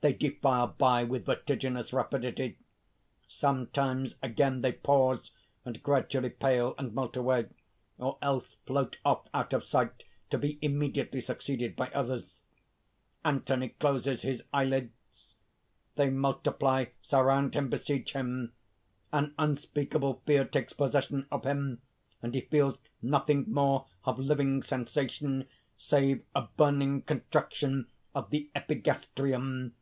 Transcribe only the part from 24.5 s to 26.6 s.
sensation, save a